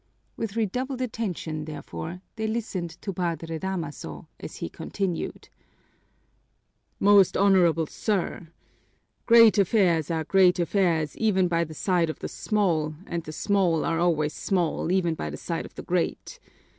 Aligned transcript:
With 0.35 0.55
redoubled 0.55 0.99
attention, 0.99 1.65
therefore, 1.65 2.21
they 2.35 2.47
listened 2.47 2.99
to 3.03 3.13
Padre 3.13 3.59
Damaso, 3.59 4.27
as 4.39 4.55
he 4.55 4.67
continued: 4.67 5.49
"Most 6.99 7.37
honorable 7.37 7.85
sir" 7.85 8.47
Great 9.27 9.59
affairs 9.59 10.09
are 10.09 10.23
great 10.23 10.57
affairs 10.57 11.15
even 11.17 11.47
by 11.47 11.63
the 11.63 11.75
side 11.75 12.09
of 12.09 12.17
the 12.17 12.27
small 12.27 12.95
and 13.05 13.23
the 13.25 13.31
small 13.31 13.85
are 13.85 13.99
always 13.99 14.33
small 14.33 14.91
even 14.91 15.13
by 15.13 15.29
the 15.29 15.37
side 15.37 15.67
of 15.67 15.75
the 15.75 15.83
great. 15.83 16.39